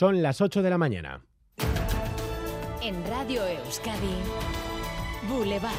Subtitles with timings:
[0.00, 1.20] Son las 8 de la mañana.
[2.82, 4.16] En Radio Euskadi,
[5.28, 5.74] Boulevard.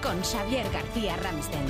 [0.00, 1.66] Con Xavier García Ramsten.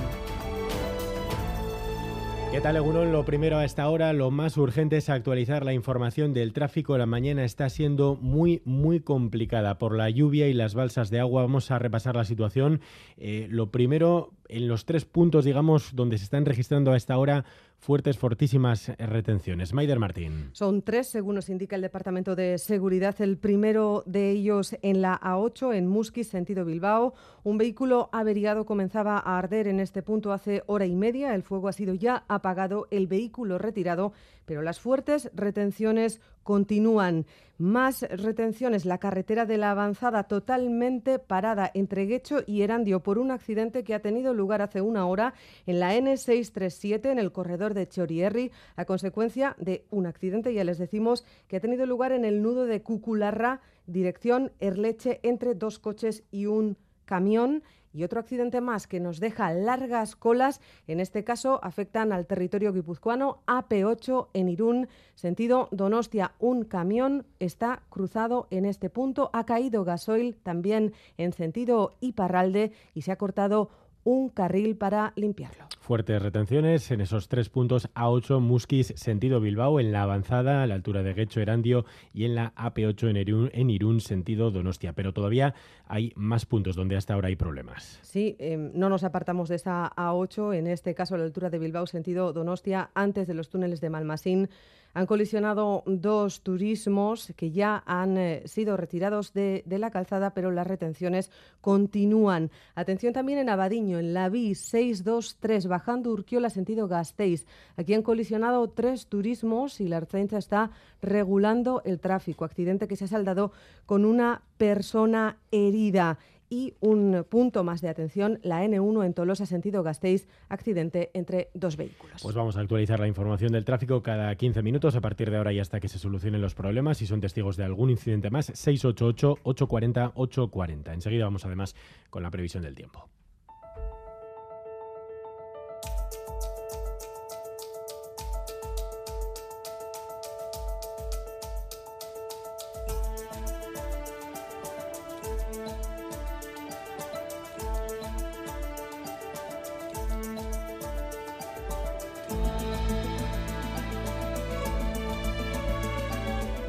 [2.53, 3.13] ¿Qué tal, Egunon?
[3.13, 6.97] Lo primero a esta hora, lo más urgente es actualizar la información del tráfico.
[6.97, 11.43] La mañana está siendo muy, muy complicada por la lluvia y las balsas de agua.
[11.43, 12.81] Vamos a repasar la situación.
[13.17, 17.45] Eh, lo primero, en los tres puntos, digamos, donde se están registrando a esta hora
[17.79, 19.73] fuertes, fortísimas retenciones.
[19.73, 20.51] Maider Martín.
[20.53, 23.15] Son tres, según nos indica el Departamento de Seguridad.
[23.21, 27.15] El primero de ellos en la A8, en Musquis, sentido Bilbao.
[27.45, 31.35] Un vehículo averiado comenzaba a arder en este punto hace hora y media.
[31.35, 34.13] El fuego ha sido ya apagado, el vehículo retirado,
[34.49, 37.27] pero las fuertes retenciones continúan.
[37.59, 43.31] Más retenciones, la carretera de la avanzada totalmente parada entre Guecho y Erandio por un
[43.31, 45.35] accidente que ha tenido lugar hace una hora
[45.67, 50.79] en la N637 en el corredor de Chorierri a consecuencia de un accidente, ya les
[50.79, 56.25] decimos, que ha tenido lugar en el nudo de Cucularra, dirección Erleche, entre dos coches
[56.31, 61.61] y un camión y otro accidente más que nos deja largas colas, en este caso
[61.63, 66.33] afectan al territorio guipuzcoano AP8 en Irún, sentido Donostia.
[66.39, 73.03] Un camión está cruzado en este punto, ha caído gasoil también en sentido Iparralde y
[73.03, 73.71] se ha cortado
[74.09, 75.67] un carril para limpiarlo.
[75.81, 80.75] Fuertes retenciones en esos tres puntos A8 Musquis sentido Bilbao en la avanzada a la
[80.75, 84.95] altura de Guecho Erandio y en la AP8 en Irún, en Irún sentido Donostia.
[84.95, 85.55] Pero todavía
[85.87, 87.99] hay más puntos donde hasta ahora hay problemas.
[88.01, 91.59] Sí, em, no nos apartamos de esa A8, en este caso a la altura de
[91.59, 94.49] Bilbao sentido Donostia, antes de los túneles de Malmasín.
[94.95, 100.67] Han colisionado dos turismos que ya han eh, sido retirados de, la calzada, pero las
[100.67, 101.31] retenciones
[101.61, 102.51] continúan.
[102.75, 107.47] Atención también en Abadiño, en la VI 623, bajando Urquiola sentido Gasteiz.
[107.77, 110.71] Aquí han colisionado tres turismos y la Arcencha está
[111.03, 112.45] regulando el tráfico.
[112.45, 113.53] Accidente que se ha saldado
[113.87, 116.19] con una persona herida.
[116.51, 121.77] Y un punto más de atención, la N1 en Tolosa, sentido Gasteiz, accidente entre dos
[121.77, 122.23] vehículos.
[122.23, 125.53] Pues vamos a actualizar la información del tráfico cada 15 minutos a partir de ahora
[125.53, 126.99] y hasta que se solucionen los problemas.
[126.99, 130.95] Si son testigos de algún incidente más, 688-840-840.
[130.95, 131.75] Enseguida vamos además
[132.11, 133.09] con la previsión del tiempo.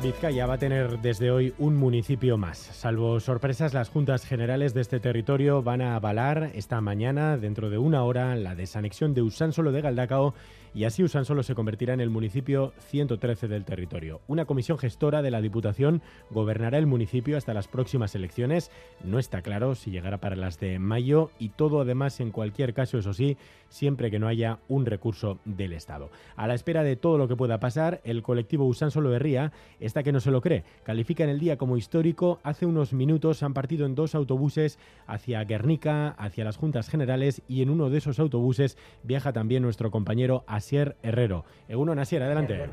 [0.02, 2.58] Vizcaya va a tener desde hoy un municipio más.
[2.58, 7.78] Salvo sorpresas, las juntas generales de este territorio van a avalar esta mañana, dentro de
[7.78, 10.34] una hora, la desanexión de Usánsolo de Galdacao
[10.74, 14.22] y así Usánsolo se convertirá en el municipio 113 del territorio.
[14.28, 18.72] Una comisión gestora de la Diputación gobernará el municipio hasta las próximas elecciones.
[19.04, 22.98] No está claro si llegará para las de mayo y todo además en cualquier caso,
[22.98, 23.38] eso sí,
[23.70, 26.10] siempre que no haya un recurso del Estado.
[26.36, 30.04] A la espera de todo lo que pueda pasar, el colectivo Usánsolo de Ría está
[30.04, 30.64] que no se lo cree.
[30.84, 32.40] Califican el día como histórico.
[32.44, 37.62] Hace unos minutos han partido en dos autobuses hacia Guernica, hacia las Juntas Generales y
[37.62, 41.46] en uno de esos autobuses viaja también nuestro compañero Asier Herrero.
[41.68, 42.70] Egunon Asier, adelante.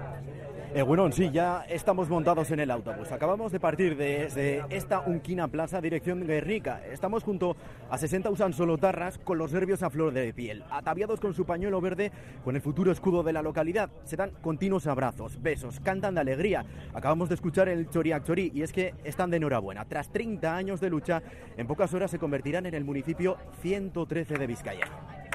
[0.75, 3.11] Egunon, sí, ya estamos montados en el autobús.
[3.11, 6.83] Acabamos de partir desde esta Unquina Plaza, dirección Guernica.
[6.93, 7.57] Estamos junto
[7.89, 11.81] a 60 usan solotarras con los nervios a flor de piel, ataviados con su pañuelo
[11.81, 12.13] verde
[12.45, 13.89] con el futuro escudo de la localidad.
[14.05, 16.67] Se dan continuos abrazos, besos, cantan de alegría.
[16.93, 19.87] Acabamos de escuchar el Choriac Chorí y es que están de enhorabuena.
[19.87, 21.23] Tras 30 años de lucha,
[21.57, 25.26] en pocas horas se convertirán en el municipio 113 de Vizcaya.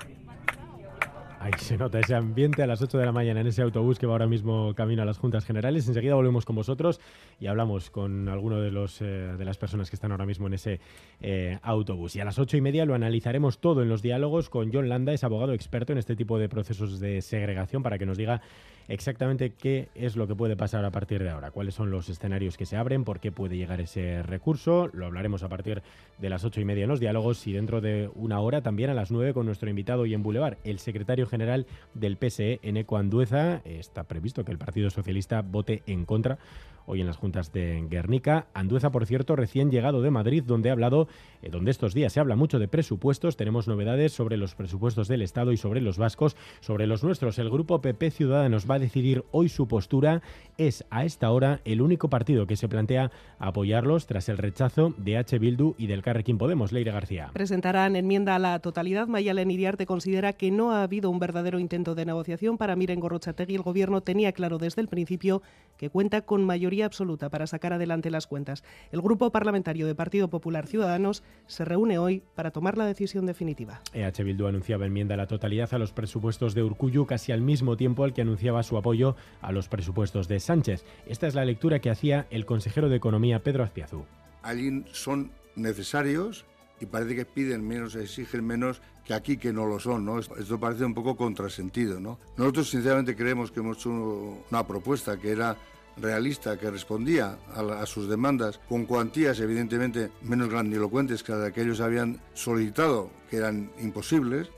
[1.42, 4.06] Ahí se nota ese ambiente a las 8 de la mañana en ese autobús que
[4.06, 5.88] va ahora mismo camino a las juntas generales.
[5.88, 7.02] Enseguida volvemos con vosotros
[7.40, 10.54] y hablamos con alguno de, los, eh, de las personas que están ahora mismo en
[10.54, 10.80] ese
[11.20, 12.16] eh, autobús.
[12.16, 15.14] Y a las ocho y media lo analizaremos todo en los diálogos con John Landa,
[15.14, 18.44] es abogado experto en este tipo de procesos de segregación, para que nos diga
[18.88, 22.58] exactamente qué es lo que puede pasar a partir de ahora, cuáles son los escenarios
[22.58, 24.90] que se abren, por qué puede llegar ese recurso.
[24.94, 25.82] Lo hablaremos a partir
[26.20, 28.94] de las ocho y media en los diálogos y dentro de una hora también a
[28.94, 33.62] las nueve con nuestro invitado y en Boulevard, el secretario general del PSE, Eneco Andueza.
[33.66, 36.38] Está previsto que el Partido Socialista vote en contra
[36.86, 38.48] hoy en las juntas de Guernica.
[38.54, 41.08] Andueza, por cierto, recién llegado de Madrid, donde ha hablado,
[41.42, 43.38] eh, donde estos días se habla mucho de presupuestos.
[43.38, 47.40] Tenemos novedades sobre los presupuestos del Estado y sobre los vascos, sobre los nuestros.
[47.40, 50.22] El grupo PP Ciudadanos va a decidir hoy su postura.
[50.58, 55.18] Es a esta hora el único partido que se plantea apoyarlos tras el rechazo de
[55.18, 55.40] H.
[55.40, 56.74] Bildu y del Carrequín Podemos.
[56.74, 57.30] Leire García.
[57.32, 59.08] Presentarán enmienda a la totalidad.
[59.08, 63.56] Mayalen Iriarte considera que no ha habido un verdadero intento de negociación para Miren Gorrochategui,
[63.56, 65.42] el Gobierno tenía claro desde el principio
[65.78, 68.66] que cuenta con mayoría absoluta para sacar adelante las cuentas.
[68.92, 73.82] El Grupo Parlamentario de Partido Popular Ciudadanos se reúne hoy para tomar la decisión definitiva.
[73.94, 77.78] EH Bildu anunciaba enmienda a la totalidad a los presupuestos de Urcuyu casi al mismo
[77.78, 80.84] tiempo al que anunciaba su apoyo a los presupuestos de Sánchez.
[81.06, 84.06] Esta es la lectura que hacía el consejero de Economía, Pedro Azpiazu.
[84.42, 86.46] Allí son necesarios
[86.82, 90.20] y parece que piden menos, exigen menos que aquí que no lo son, ¿no?
[90.20, 92.20] Esto parece un poco contrasentido, ¿no?
[92.38, 95.58] Nosotros sinceramente creemos que hemos hecho una propuesta que era
[95.98, 101.82] realista, que respondía a, sus demandas con cuantías evidentemente menos grandilocuentes que las que ellos
[101.82, 104.50] habían solicitado, que eran imposibles.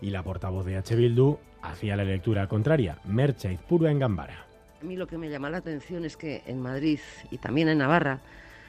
[0.00, 0.94] Y la portavoz de H.
[0.96, 4.46] Bildu hacía la lectura contraria, Mercha Izpurua en Gambara.
[4.80, 7.00] A mí lo que me llama la atención es que en Madrid
[7.30, 8.20] y también en Navarra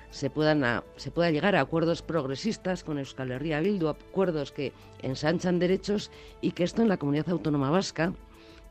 [0.09, 5.59] se, puedan se pueda llegar a acuerdos progresistas con Euskal Herria Bildu, acuerdos que ensanchan
[5.59, 6.11] derechos
[6.41, 8.13] y que esto en la comunidad autónoma vasca,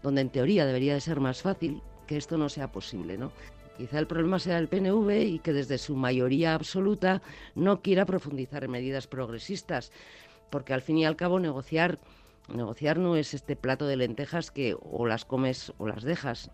[0.03, 3.33] donde en teoría debería de ser más fácil, que esto no sea posible, ¿no?
[3.77, 7.21] Quizá el problema sea el PNV y que desde su mayoría absoluta
[7.55, 9.93] no quiera profundizar en medidas progresistas,
[10.51, 11.99] porque al fin y al cabo negociar
[12.49, 16.51] negociar no es este plato de lentejas que o las comes o las dejas.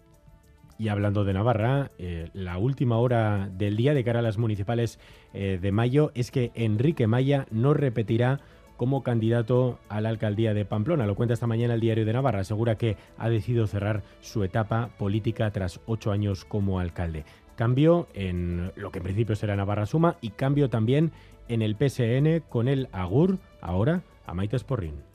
[0.82, 4.98] Y hablando de Navarra, eh, la última hora del día de cara a las municipales
[5.32, 8.40] eh, de mayo es que Enrique Maya no repetirá
[8.76, 11.06] como candidato a la alcaldía de Pamplona.
[11.06, 12.40] Lo cuenta esta mañana el diario de Navarra.
[12.40, 17.26] Asegura que ha decidido cerrar su etapa política tras ocho años como alcalde.
[17.54, 21.12] Cambio en lo que en principio será Navarra Suma y cambio también
[21.46, 25.11] en el PSN con el Agur, ahora a Maite Sporrin.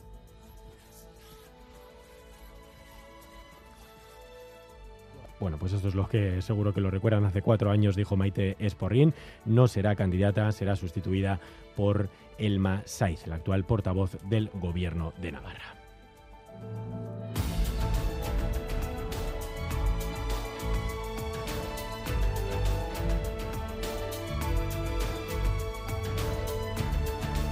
[5.40, 7.26] Bueno, pues esto es lo que seguro que lo recuerdan.
[7.26, 9.14] Hace cuatro años dijo Maite Esporrín.
[9.46, 11.40] No será candidata, será sustituida
[11.76, 15.76] por Elma Saiz, la actual portavoz del Gobierno de Navarra.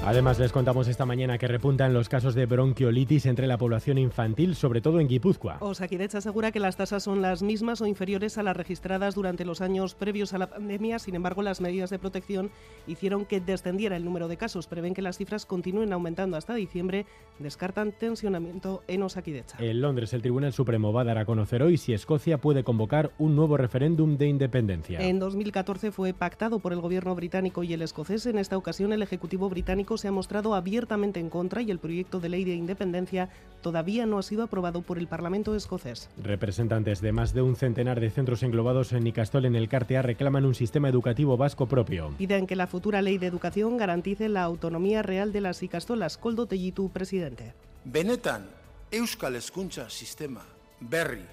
[0.05, 4.53] Además, les contamos esta mañana que repuntan los casos de bronquiolitis entre la población infantil,
[4.53, 5.57] sobre todo en Guipúzcoa.
[5.61, 9.61] Osakidecha asegura que las tasas son las mismas o inferiores a las registradas durante los
[9.61, 10.99] años previos a la pandemia.
[10.99, 12.51] Sin embargo, las medidas de protección
[12.85, 14.67] hicieron que descendiera el número de casos.
[14.67, 17.07] Prevén que las cifras continúen aumentando hasta diciembre.
[17.39, 19.57] Descartan tensionamiento en Osakidecha.
[19.59, 23.11] En Londres, el Tribunal Supremo va a dar a conocer hoy si Escocia puede convocar
[23.17, 25.01] un nuevo referéndum de independencia.
[25.01, 28.27] En 2014 fue pactado por el gobierno británico y el escocés.
[28.27, 32.19] En esta ocasión, el Ejecutivo británico se ha mostrado abiertamente en contra y el proyecto
[32.19, 33.29] de ley de independencia
[33.61, 36.09] todavía no ha sido aprobado por el Parlamento escocés.
[36.21, 40.45] Representantes de más de un centenar de centros englobados en Nicastol en el Cartea reclaman
[40.45, 42.13] un sistema educativo vasco propio.
[42.17, 46.17] Piden que la futura ley de educación garantice la autonomía real de las Icastolas.
[46.17, 47.53] Coldo Tellitu, presidente.
[47.83, 48.45] Benetan,
[48.91, 50.41] Euskal Hezkuntza sistema
[50.79, 51.23] berri,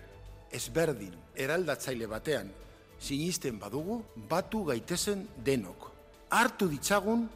[0.52, 2.50] ezberdin, eraldatzaile batean,
[2.98, 5.90] sinisten badugu, batu gaitezen denok.
[6.30, 7.26] Hartu ditzagun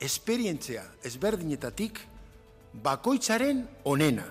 [0.00, 2.00] esperientzia ezberdinetatik
[2.82, 4.26] bakoitzaren onena.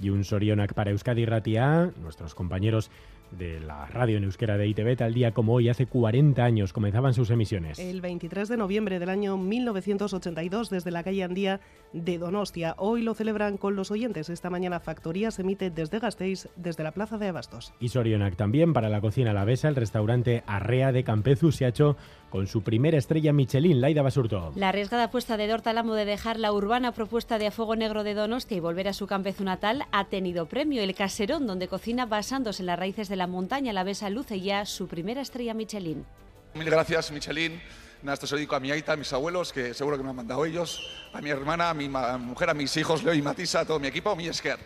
[0.00, 2.90] Y un Sorionak para Euskadi Ratia, nuestros compañeros
[3.38, 7.14] de la radio en euskera de ITV, tal día como hoy, hace 40 años, comenzaban
[7.14, 7.78] sus emisiones.
[7.78, 11.60] El 23 de noviembre del año 1982, desde la calle Andía
[11.92, 12.74] de Donostia.
[12.78, 14.28] Hoy lo celebran con los oyentes.
[14.28, 17.72] Esta mañana Factoría se emite desde Gasteiz, desde la Plaza de Abastos.
[17.80, 21.68] Y Sorionac también, para la cocina la besa, el restaurante Arrea de Campezu se ha
[21.68, 21.96] hecho
[22.32, 24.52] con su primera estrella Michelin, Laida Basurto.
[24.56, 28.14] La arriesgada apuesta de Dortalamo de dejar la urbana propuesta de a fuego negro de
[28.14, 30.82] Donostia y volver a su Campezu natal ha tenido premio.
[30.82, 34.64] El caserón, donde cocina basándose en las raíces de la montaña, la besa luce ya
[34.64, 36.06] su primera estrella Michelin.
[36.54, 37.60] Mil gracias, Michelin.
[38.02, 40.08] Nada, esto se lo dedico a mi aita, a mis abuelos, que seguro que me
[40.08, 43.60] han mandado ellos, a mi hermana, a mi mujer, a mis hijos, Leo y Matisa,
[43.60, 44.58] a todo mi equipo, a mi esquer.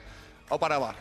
[0.48, 0.96] O para bar.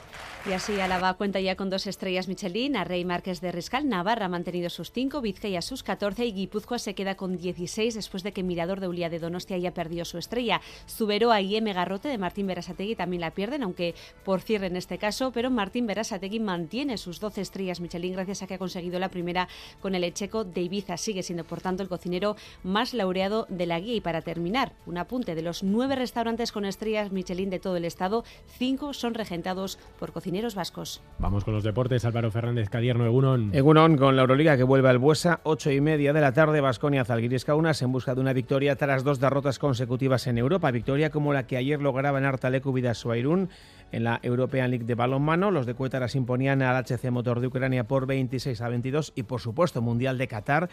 [0.47, 2.75] Y así Álava cuenta ya con dos estrellas Michelin.
[2.75, 6.77] A Rey Márquez de Riscal, Navarra ha mantenido sus cinco, Vizcaya sus 14 y Guipúzcoa
[6.77, 10.19] se queda con 16 después de que Mirador de Ulia de Donostia haya perdido su
[10.19, 10.61] estrella.
[10.87, 11.73] Zuberoa y M.
[11.73, 15.87] Garrote de Martín Berasategui también la pierden, aunque por cierre en este caso, pero Martín
[15.87, 19.47] Berasategui mantiene sus 12 estrellas Michelin gracias a que ha conseguido la primera
[19.81, 20.97] con el Echeco de Ibiza.
[20.97, 23.95] Sigue siendo, por tanto, el cocinero más laureado de la guía.
[23.95, 27.85] Y para terminar, un apunte de los nueve restaurantes con estrellas Michelin de todo el
[27.85, 28.23] estado,
[28.59, 31.01] cinco son regentados por cocineros vascos.
[31.19, 32.05] Vamos con los deportes.
[32.05, 33.53] Álvaro Fernández, Cadierno, Egunon.
[33.53, 37.03] Egunon con la Euroliga que vuelve al Buesa, ocho y media de la tarde, Basconia
[37.03, 40.71] Zalgiris Kaunas en busca de una victoria tras dos derrotas consecutivas en Europa.
[40.71, 43.49] Victoria como la que ayer lograba en Artalecu Vidasoairún
[43.91, 45.51] en la European League de balonmano.
[45.51, 49.41] Los de Cuétaras imponían al HC Motor de Ucrania por 26 a 22 y por
[49.41, 50.69] supuesto Mundial de Qatar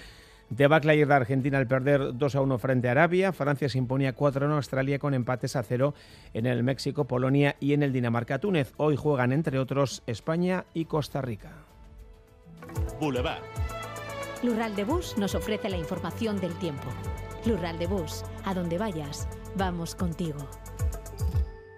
[0.57, 3.33] Debacle ayer de Argentina al perder 2 a 1 frente a Arabia.
[3.33, 5.95] Francia se imponía 4 a 1 a Australia con empates a 0
[6.35, 8.75] en el México, Polonia y en el Dinamarca-Túnez.
[8.77, 11.53] Hoy juegan, entre otros, España y Costa Rica.
[13.01, 13.43] Boulevard.
[14.43, 16.89] Lural de Bus nos ofrece la información del tiempo.
[17.47, 20.51] Lural de Bus, a donde vayas, vamos contigo.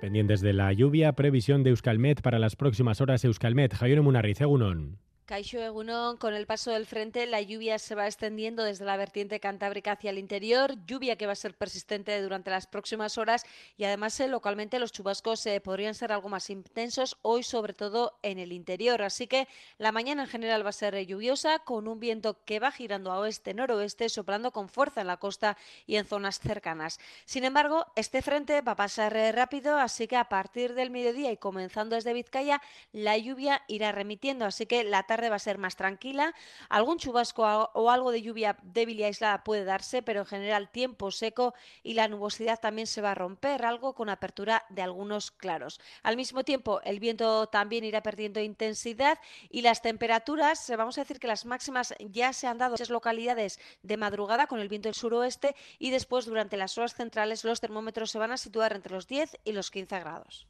[0.00, 3.24] Pendientes de la lluvia, previsión de Euskalmet para las próximas horas.
[3.24, 5.03] Euskalmet, Javier Munarriz, Egunon.
[5.26, 9.40] Caixo Egunon, con el paso del frente, la lluvia se va extendiendo desde la vertiente
[9.40, 13.46] cantábrica hacia el interior, lluvia que va a ser persistente durante las próximas horas
[13.78, 18.18] y además eh, localmente los chubascos eh, podrían ser algo más intensos hoy, sobre todo
[18.22, 19.00] en el interior.
[19.00, 22.60] Así que la mañana en general va a ser eh, lluviosa, con un viento que
[22.60, 26.98] va girando a oeste-noroeste, soplando con fuerza en la costa y en zonas cercanas.
[27.24, 31.38] Sin embargo, este frente va a pasar rápido, así que a partir del mediodía y
[31.38, 32.60] comenzando desde Vizcaya,
[32.92, 36.34] la lluvia irá remitiendo, así que la tarde va a ser más tranquila.
[36.68, 41.10] Algún chubasco o algo de lluvia débil y aislada puede darse, pero en general tiempo
[41.10, 45.80] seco y la nubosidad también se va a romper, algo con apertura de algunos claros.
[46.02, 49.18] Al mismo tiempo, el viento también irá perdiendo intensidad
[49.50, 53.60] y las temperaturas, vamos a decir que las máximas ya se han dado en localidades
[53.82, 58.10] de madrugada con el viento del suroeste y después durante las horas centrales los termómetros
[58.10, 60.46] se van a situar entre los 10 y los 15 grados.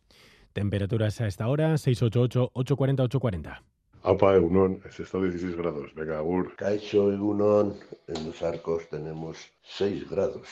[0.53, 3.74] Temperaturas a esta hora 688 840 840.
[4.07, 5.95] Apa, Egunon, es estado 16 grados.
[5.95, 6.55] Venga, Agur.
[6.57, 7.75] Caixo, Egunon,
[8.07, 10.47] en los arcos tenemos 6 grados.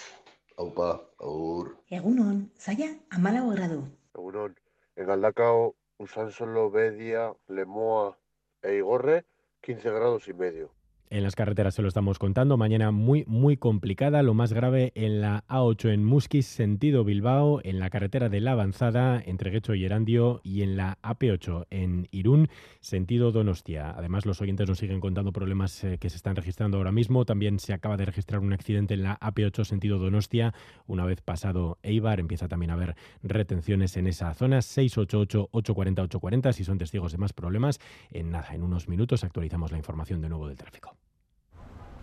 [0.57, 1.77] Aupa, Agur.
[1.91, 3.85] Egunon, Zaya, amalago grado.
[4.15, 4.57] Egunon,
[4.97, 8.17] en Galdacao, Usansolo, Bedia, Lemoa
[8.63, 9.27] e Igorre,
[9.61, 10.73] 15 grados y medio.
[11.13, 12.57] En las carreteras se lo estamos contando.
[12.57, 14.23] Mañana muy, muy complicada.
[14.23, 18.53] Lo más grave en la A8 en Musquis, sentido Bilbao, en la carretera de la
[18.53, 22.49] Avanzada entre Guecho y Erandio y en la AP8 en Irún,
[22.81, 23.91] sentido Donostia.
[23.91, 27.27] Además, los oyentes nos siguen contando problemas eh, que se están registrando ahora mismo.
[27.27, 30.55] También se acaba de registrar un accidente en la AP8 sentido Donostia.
[30.87, 34.61] Una vez pasado Eibar, empieza también a haber retenciones en esa zona.
[34.61, 37.81] 688-840-840 si son testigos de más problemas.
[38.11, 41.02] En nada, en unos minutos actualizamos la información de nuevo del tráfico.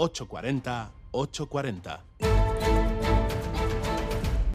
[0.00, 2.29] 840 840.